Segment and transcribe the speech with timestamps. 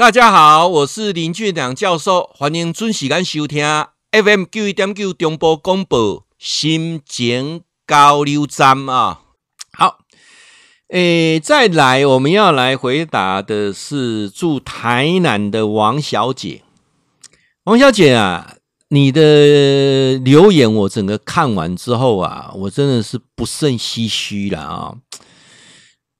[0.00, 3.62] 大家好，我是林俊良教授，欢迎准时间收听
[4.12, 9.20] FM 九一点九中波广播心情交流站啊。
[9.74, 9.98] 好，
[10.88, 16.62] 诶，再来我们要来回答的是住台南的王小姐。
[17.64, 18.56] 王小姐啊，
[18.88, 24.94] 你的留言我整个看完之后啊，我真的是不胜唏嘘了啊。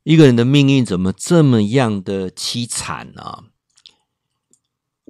[0.04, 3.44] 一个人的命运怎么这么样的凄惨啊？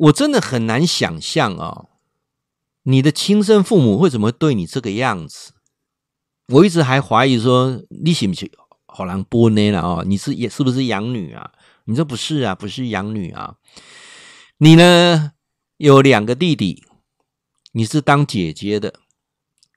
[0.01, 1.87] 我真的很难想象啊，
[2.85, 5.53] 你的亲生父母为什么对你这个样子？
[6.49, 8.51] 我一直还怀疑说，你是不是
[8.87, 10.03] 好难播呢了啊？
[10.07, 11.53] 你是也是不是养女啊？
[11.85, 13.57] 你说不是啊，不是养女啊？
[14.57, 15.33] 你呢，
[15.77, 16.83] 有两个弟弟，
[17.73, 18.95] 你是当姐姐的。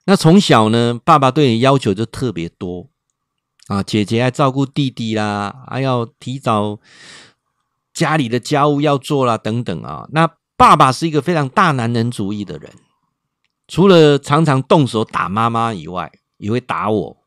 [0.06, 2.88] 那从小呢，爸爸对你要求就特别多
[3.68, 6.80] 啊，姐姐还照顾弟弟啦，还要提早。
[7.94, 10.08] 家里的家务要做啦，等等啊。
[10.12, 12.72] 那爸爸是一个非常大男人主义的人，
[13.68, 17.24] 除了常常动手打妈妈以外，也会打我。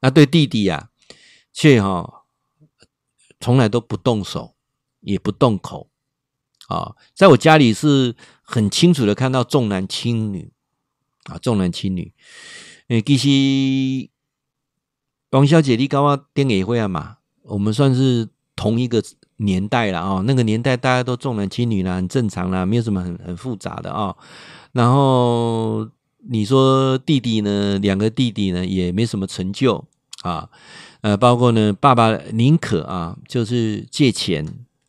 [0.00, 0.90] 那对弟弟啊，
[1.52, 2.24] 却哈
[3.40, 4.54] 从来都不动手，
[5.00, 5.90] 也不动口
[6.68, 6.94] 啊。
[7.12, 10.52] 在我家里是很清楚的看到重男轻女
[11.24, 12.14] 啊，重男轻女。
[12.88, 14.10] 诶，其实
[15.30, 17.18] 王小姐，你跟我电给会啊嘛？
[17.42, 19.02] 我们算是同一个。
[19.38, 24.16] 年代了啊，那个年代大家都重男轻女啦，很正常啦，没有什么很很复杂的啊。
[24.72, 25.86] 然后
[26.28, 29.84] 你说弟弟呢，两个弟弟呢也没什么成就
[30.22, 30.48] 啊，
[31.02, 34.46] 呃，包括呢爸爸宁可啊，就是借钱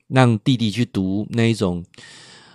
[0.07, 1.83] 让弟弟去读那一种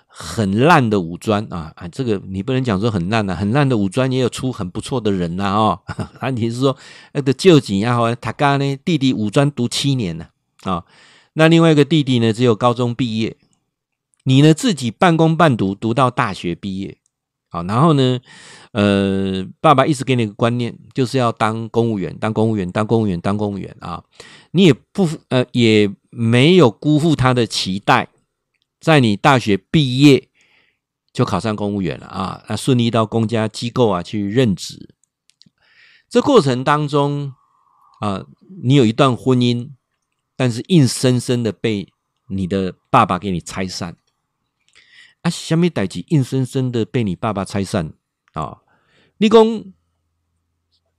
[0.07, 5.79] 很烂的五专啊啊，这个你不能讲说很烂啊，很烂的五专也有出很不错的人呐 啊。
[6.23, 6.75] 问题是说
[7.13, 10.27] 那个救急啊，他家呢弟弟五专读七年呢
[10.63, 10.85] 啊。
[11.35, 13.37] 那另外一个弟弟呢，只有高中毕业，
[14.25, 16.99] 你呢自己半工半读，读到大学毕业，
[17.49, 18.21] 好，然后呢，
[18.73, 24.05] 呃，爸爸一直给你个观念，就是要当公务员，当公务员，当公务员，当公务员啊，
[24.51, 28.09] 你也不呃也没有辜负他的期待，
[28.79, 30.29] 在你大学毕业
[31.15, 34.95] 就考上公务员了啊，那顺利到公家机构啊去任职，
[36.11, 37.33] 这过程当中
[38.01, 38.27] 啊，
[38.63, 39.71] 你有一段婚姻。
[40.37, 41.93] 但是硬生生的被
[42.29, 43.97] 你的爸爸给你拆散
[45.21, 45.31] 啊！
[45.31, 47.93] 什么代志硬生生的被你爸爸拆散
[48.33, 48.59] 啊、哦？
[49.19, 49.65] 你讲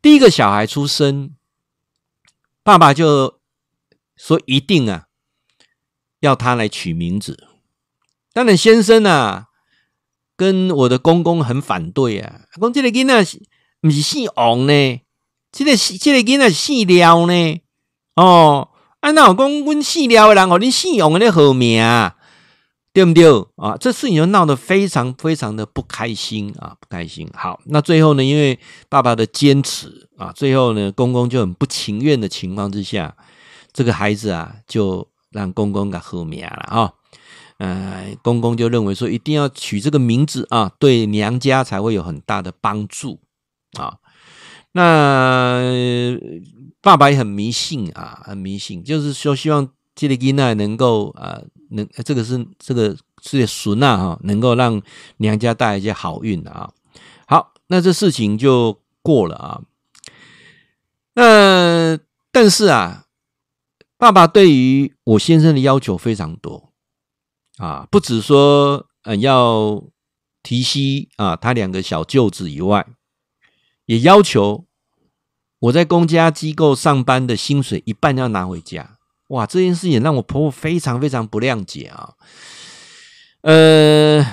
[0.01, 1.35] 第一个小孩出生，
[2.61, 3.39] 爸爸就
[4.15, 5.07] 说一定啊
[6.19, 7.47] 要他来取名字。
[8.31, 9.47] 当然先生啊
[10.35, 13.39] 跟我的公公很反对啊，讲这个囡仔
[13.81, 15.01] 不是姓王呢，
[15.51, 17.61] 这个这个囡仔姓廖呢，
[18.15, 18.69] 哦。
[19.03, 21.83] 啊，那我讲阮姓廖的人，哦，你姓王的好名，
[22.93, 23.25] 对不对
[23.57, 23.75] 啊？
[23.77, 27.29] 这事情就闹得非常非常的不开心啊，不开心。
[27.33, 33.13] 好，那最后呢，因为爸爸的坚持啊，最后呢，公公就很不情愿的情况之下，
[33.73, 36.93] 这个孩子啊，就让公公给好名了啊。
[37.57, 43.19] 呃，公公就认为说，一定要取这个名字啊，对娘家才会有很大的帮助
[43.73, 43.97] 啊。
[44.75, 45.61] 那
[46.81, 51.39] 爸爸也很迷信啊，很迷信，就是说希望这个囡仔能够啊，
[51.69, 54.81] 能这个是这个是孙呐哈，能够让
[55.17, 56.73] 娘家带来一些好运啊。
[57.27, 59.61] 好，那这事情就过了啊。
[61.13, 61.99] 那
[62.31, 63.05] 但是啊，
[63.99, 66.73] 爸爸对于我先生的要求非常多
[67.57, 69.83] 啊，不止说呃要
[70.41, 72.87] 提携啊他两个小舅子以外。
[73.85, 74.65] 也要求
[75.59, 78.97] 我在公家机构上班的薪水一半要拿回家。
[79.29, 82.13] 哇，这件事也让我婆婆非常非常不谅解啊。
[83.41, 84.25] 呃，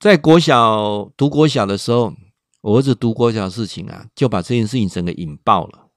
[0.00, 2.14] 在国小读国小的时候，
[2.62, 5.88] 我儿子读国小的事情啊，就把这件事情整个引爆了。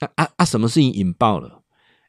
[0.00, 0.44] 啊啊啊！
[0.44, 1.62] 什么事情引爆了？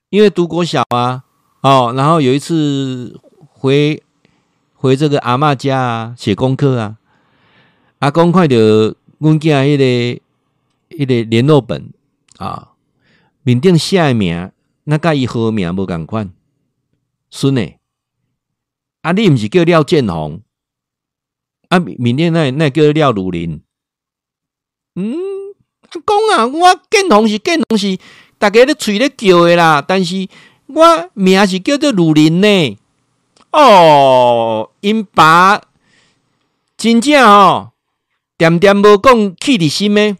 [0.09, 1.23] 因为读国小啊，
[1.62, 4.02] 哦，然后有一次回
[4.73, 6.97] 回这个阿嬷家啊，写功课啊。
[8.01, 10.21] 阿公看着阮囝迄个
[10.97, 11.93] 迄个联络本
[12.37, 12.69] 啊，
[13.43, 14.51] 面顶写诶名，
[14.85, 16.33] 那甲伊号名无共款。
[17.29, 17.79] 孙诶，
[19.03, 20.41] 啊，你毋是叫廖建宏？
[21.69, 23.61] 啊，面顶那那叫廖如林。
[24.95, 25.15] 嗯，
[25.91, 27.99] 讲啊，我建宏是建宏是，
[28.39, 30.27] 大家咧喙咧叫诶啦，但是
[30.65, 32.77] 我名是叫做如林呢。
[33.51, 35.61] 哦，因爸
[36.75, 37.67] 真正哦。
[38.41, 40.17] 点点无讲气的心咩？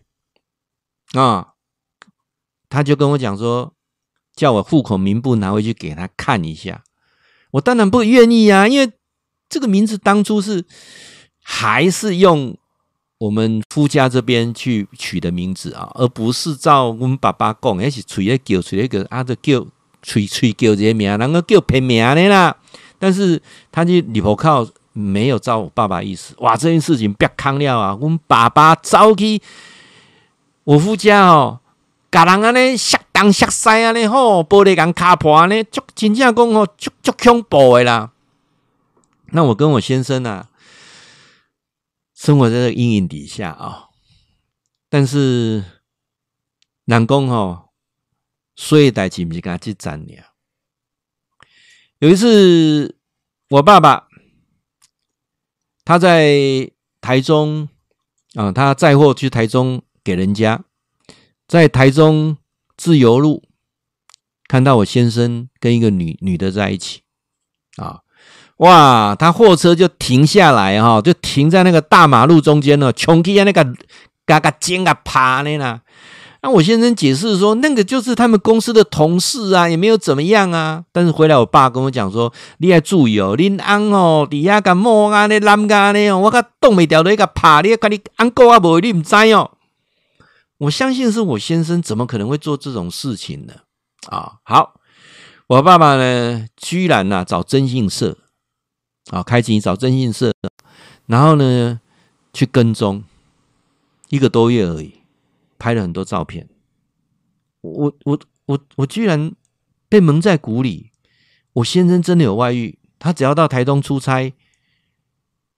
[1.14, 1.54] 啊，
[2.70, 3.74] 他就跟我讲说，
[4.36, 6.84] 叫我户口名簿拿回去给他看一下。
[7.54, 8.92] 我当然不愿意啊，因为
[9.50, 10.64] 这个名字当初是
[11.42, 12.56] 还是用
[13.18, 19.66] 我们夫家这边去取的名字啊，而不是照我们爸爸讲，还是取一叫取一个啊，就叫
[20.04, 22.56] 取取叫这个名，然后叫别名的啦。
[23.00, 23.42] 但是
[23.72, 27.96] 他去里头靠没有照我爸爸意思，哇，这件事情别康了啊！
[27.96, 29.42] 我们爸爸走去
[30.64, 31.62] 我夫家哦，
[32.12, 38.12] 家人安尼吓东吓西安尼吼，玻璃缸卡破安尼，就真正讲吼，就就恐怖的啦。
[39.34, 40.50] 那我跟我先生啊，
[42.14, 43.88] 生活在这阴影底下啊。
[44.90, 45.64] 但是，
[46.84, 47.70] 人讲吼，
[48.58, 50.34] 所以代志不是跟他去争了。
[52.00, 52.98] 有一次，
[53.52, 54.10] 我爸爸
[55.92, 56.72] 他在
[57.02, 57.68] 台中
[58.36, 60.62] 啊，他载货去台中给人家，
[61.50, 62.38] 在台中
[62.78, 63.44] 自由路
[64.48, 67.02] 看到我先生跟一个女女的在一起
[67.76, 68.00] 啊，
[68.60, 73.62] 哇，他货车就停下来哈，就停在那个大马路中间了，穷起那个
[74.26, 75.82] 嘎嘎尖啊爬呢啦。
[76.44, 80.84] 那我先生解释说，那个就是他们公司的同事啊，也没有怎么样啊。
[80.92, 89.52] 但是回来，我爸跟我讲说，你要注意哦，恁翁哦，底下个摸啊，那蓝啊，那哦，我个动没掉的一个怕，你看你翁哥啊，无你唔知哦。
[90.58, 93.54] 我相信是我先生，怎么可能会做这种事情呢？
[94.10, 94.74] 啊，好，
[95.46, 98.18] 我爸爸呢，居然呐、啊、找征信社
[99.12, 100.34] 啊，开启找征信社，
[101.06, 101.80] 然后呢
[102.34, 103.04] 去跟踪
[104.10, 105.01] 一个多月而已。
[105.62, 106.50] 拍了很多照片，
[107.62, 109.32] 我我我我居然
[109.88, 110.90] 被蒙在鼓里。
[111.54, 114.34] 我先生真的有外遇，他只要到台东出差，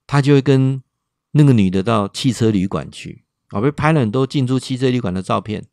[0.05, 0.83] 他就会跟
[1.31, 3.23] 那个女的到汽车旅馆去。
[3.51, 5.63] 我被拍了很多进出汽车旅馆的照片，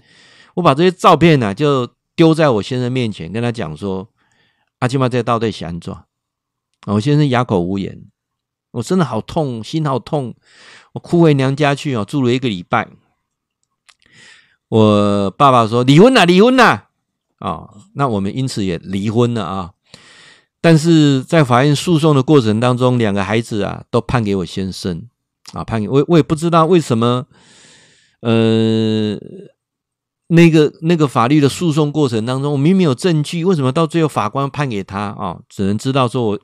[0.55, 4.09] 我把这些照片呢、啊、就丢在我先生面前，跟他讲说
[4.79, 5.93] ：“阿基玛这到底想怎？”
[6.87, 8.05] 我先生哑口无言，
[8.71, 10.37] 我真的好痛，心好痛，
[10.93, 12.89] 我哭回娘家去哦，住了一个礼拜。
[14.71, 16.85] 我爸爸说离婚了，离婚了
[17.41, 19.73] 啊、那我们因此也离婚了啊。
[20.63, 25.09] 但是在法院诉讼的过程当中，两个孩子啊都判给我先生
[25.53, 27.27] 啊，判给我，我也不知道为什么。
[28.21, 29.17] 呃，
[30.29, 36.39] 那个那个法律的诉讼过程当中，我明明有证据，为什么到最后法官判给他啊、只能知道说我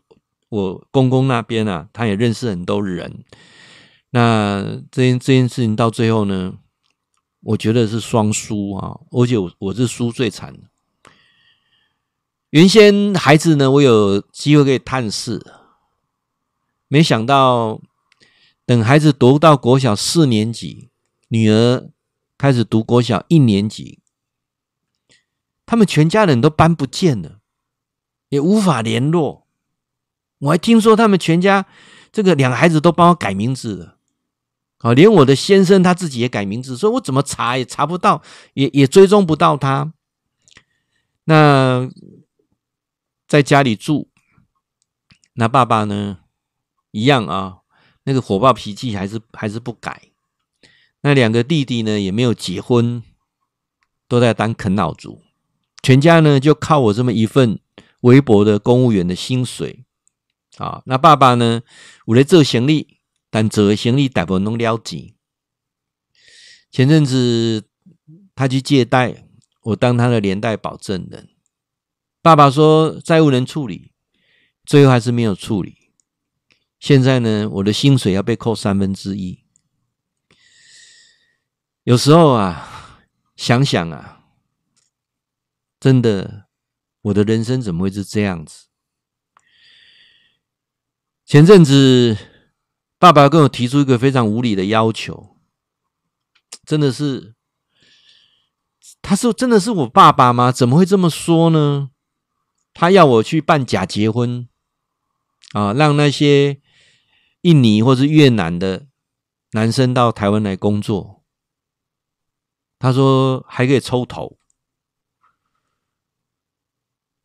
[0.48, 3.22] 我公公那边啊，他也认识很多人。
[4.10, 6.54] 那这件这件事情到最后呢？
[7.46, 10.60] 我觉得是双输啊，而且我我是输最惨的。
[12.50, 15.40] 原先孩子呢，我有机会可以探视，
[16.88, 17.80] 没想到
[18.64, 20.90] 等孩子读到国小四年级，
[21.28, 21.88] 女儿
[22.36, 24.00] 开始读国小一年级，
[25.64, 27.38] 他们全家人都搬不见了，
[28.30, 29.46] 也无法联络。
[30.38, 31.66] 我还听说他们全家
[32.10, 33.95] 这个两个孩子都帮我改名字了。
[34.78, 39.92] 啊，连我的先生他自己也改名字，所以我怎么查也查不到，也也追踪不到他。
[41.24, 41.88] 那
[43.26, 44.10] 在家里住，
[45.32, 46.18] 那爸爸呢，
[46.90, 47.58] 一样啊，
[48.04, 50.10] 那个火爆脾气还是还是不改。
[51.00, 53.02] 那两个弟弟呢，也没有结婚，
[54.06, 55.22] 都在当啃老族，
[55.82, 57.58] 全家呢就靠我这么一份
[58.02, 59.84] 微薄的公务员的薪水。
[60.58, 61.62] 啊，那爸爸呢，
[62.06, 62.95] 我来做行李。
[63.30, 65.14] 但做的生意大部分都了钱。
[66.70, 67.68] 前阵子
[68.34, 69.26] 他去借贷，
[69.62, 71.30] 我当他的连带保证人。
[72.20, 73.92] 爸爸说债务能处理，
[74.64, 75.92] 最后还是没有处理。
[76.78, 79.44] 现在呢，我的薪水要被扣三分之一。
[81.84, 83.00] 有时候啊，
[83.36, 84.24] 想想啊，
[85.80, 86.48] 真的，
[87.02, 88.66] 我的人生怎么会是这样子？
[91.24, 92.16] 前阵子。
[92.98, 95.36] 爸爸跟我提出一个非常无理的要求，
[96.64, 97.34] 真的是，
[99.02, 100.50] 他说真的是我爸爸吗？
[100.50, 101.90] 怎么会这么说呢？
[102.72, 104.48] 他要我去办假结婚，
[105.52, 106.60] 啊，让那些
[107.42, 108.86] 印尼或是越南的
[109.50, 111.22] 男生到台湾来工作。
[112.78, 114.38] 他说还可以抽头。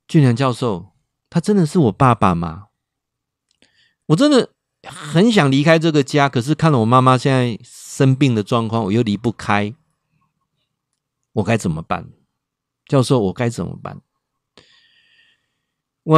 [0.06, 0.92] 俊良教授，
[1.30, 2.68] 他真的是我爸爸吗？
[4.08, 4.54] 我真的。
[4.84, 9.74] 很想离开这个家，可是看了我妈妈现在生病的状况，我又离不开，
[11.34, 12.10] 我该怎么办？
[12.88, 14.02] 教授，我该怎么办？
[16.04, 16.18] 我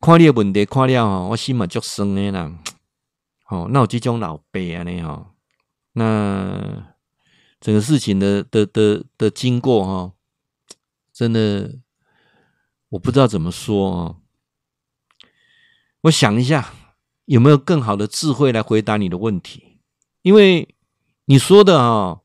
[0.00, 2.58] 看你的问题看了哈，我心嘛足酸的啦。
[3.44, 5.34] 好，那我这种老爸啊，呢哈，
[5.92, 6.94] 那
[7.60, 10.12] 整个事情的的的的经过哈，
[11.12, 11.78] 真的
[12.88, 14.16] 我不知道怎么说啊。
[16.02, 16.74] 我想一下，
[17.26, 19.78] 有没有更好的智慧来回答你的问题？
[20.22, 20.74] 因为
[21.26, 22.20] 你说的啊、哦，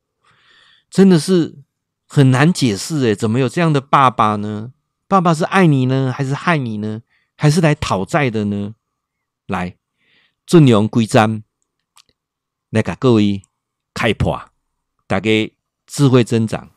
[0.90, 1.56] 真的是
[2.06, 4.72] 很难解释诶，怎么有这样的爸爸呢？
[5.08, 7.02] 爸爸是爱你呢，还是害你呢？
[7.36, 8.74] 还是来讨债的呢？
[9.46, 9.76] 来，
[10.46, 11.42] 尊荣归瞻，
[12.70, 13.42] 来给各位
[13.94, 14.40] 开破，
[15.06, 15.52] 大家
[15.86, 16.68] 智慧增长。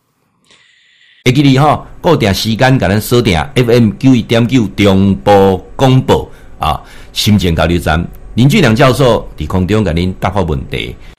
[1.26, 10.96] 会记得哈，固定时间给咱锁定 FM 九一点九中波广播啊，心情交流站林俊良教授伫空中给您答复问题。